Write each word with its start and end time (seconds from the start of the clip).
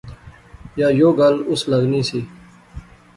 یا 0.79 0.87
یو 0.99 1.09
گل 1.19 1.35
اس 1.51 1.61
لغنی 1.69 2.01
سی 2.09 2.21